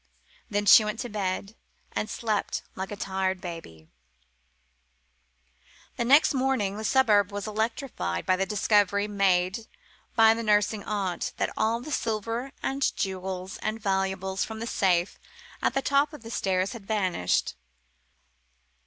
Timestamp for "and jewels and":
12.63-13.79